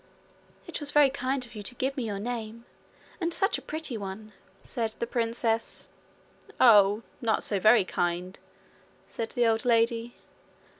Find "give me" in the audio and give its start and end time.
1.75-2.03